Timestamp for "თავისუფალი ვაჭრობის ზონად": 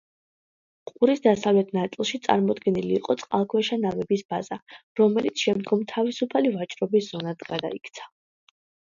5.93-7.45